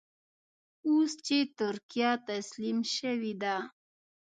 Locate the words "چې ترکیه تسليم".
1.25-2.79